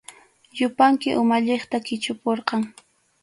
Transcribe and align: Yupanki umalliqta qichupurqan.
Yupanki 0.59 1.09
umalliqta 1.21 1.77
qichupurqan. 1.91 2.61